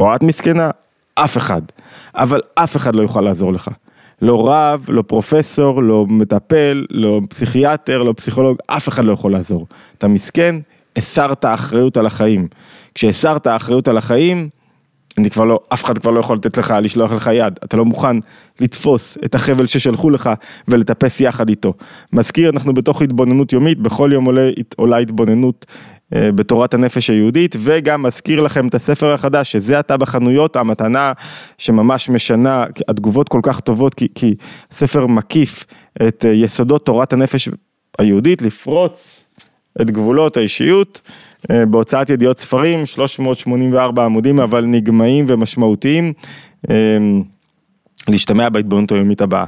או 0.00 0.14
את 0.14 0.22
מסכנה, 0.22 0.70
אף 1.14 1.36
אחד. 1.36 1.62
אבל 2.14 2.40
אף 2.54 2.76
אחד 2.76 2.96
לא 2.96 3.02
יוכל 3.02 3.20
לעזור 3.20 3.52
לך. 3.52 3.68
לא 4.22 4.48
רב, 4.48 4.86
לא 4.88 5.02
פרופסור, 5.02 5.82
לא 5.82 6.06
מטפל, 6.08 6.86
לא 6.90 7.20
פסיכיאטר, 7.28 8.02
לא 8.02 8.12
פסיכולוג, 8.16 8.58
אף 8.66 8.88
אחד 8.88 9.04
לא 9.04 9.12
יכול 9.12 9.32
לעזור. 9.32 9.66
אתה 9.98 10.08
מסכן, 10.08 10.56
הסרת 10.96 11.44
אחריות 11.44 11.96
על 11.96 12.06
החיים. 12.06 12.48
כשהסרת 12.94 13.46
אחריות 13.46 13.88
על 13.88 13.96
החיים, 13.96 14.48
אני 15.18 15.30
כבר 15.30 15.44
לא, 15.44 15.60
אף 15.68 15.84
אחד 15.84 15.98
כבר 15.98 16.10
לא 16.10 16.20
יכול 16.20 16.36
לתת 16.36 16.58
לך, 16.58 16.74
לשלוח 16.82 17.12
לך 17.12 17.30
יד, 17.32 17.58
אתה 17.64 17.76
לא 17.76 17.84
מוכן 17.84 18.16
לתפוס 18.60 19.18
את 19.24 19.34
החבל 19.34 19.66
ששלחו 19.66 20.10
לך 20.10 20.30
ולטפס 20.68 21.20
יחד 21.20 21.48
איתו. 21.48 21.74
מזכיר, 22.12 22.50
אנחנו 22.50 22.74
בתוך 22.74 23.02
התבוננות 23.02 23.52
יומית, 23.52 23.78
בכל 23.78 24.10
יום 24.14 24.24
עולה, 24.24 24.50
עולה 24.76 24.96
התבוננות 24.96 25.66
בתורת 26.12 26.74
הנפש 26.74 27.10
היהודית, 27.10 27.56
וגם 27.58 28.02
מזכיר 28.02 28.40
לכם 28.40 28.68
את 28.68 28.74
הספר 28.74 29.12
החדש, 29.12 29.52
שזה 29.52 29.78
עתה 29.78 29.96
בחנויות, 29.96 30.56
המתנה 30.56 31.12
שממש 31.58 32.10
משנה, 32.10 32.64
התגובות 32.88 33.28
כל 33.28 33.40
כך 33.42 33.60
טובות, 33.60 33.94
כי, 33.94 34.08
כי 34.14 34.34
ספר 34.70 35.06
מקיף 35.06 35.64
את 36.08 36.24
אה, 36.28 36.32
יסודות 36.32 36.86
תורת 36.86 37.12
הנפש 37.12 37.48
היהודית, 37.98 38.42
לפרוץ 38.42 39.26
את 39.80 39.90
גבולות 39.90 40.36
האישיות. 40.36 41.00
אה, 41.50 41.66
בהוצאת 41.66 42.10
ידיעות 42.10 42.38
ספרים, 42.38 42.86
384 42.86 44.04
עמודים, 44.04 44.40
אבל 44.40 44.64
נגמעים 44.64 45.24
ומשמעותיים. 45.28 46.12
להשתמע 48.08 48.48
בהתבוננות 48.48 48.92
היומית 48.92 49.20
הבאה. 49.20 49.44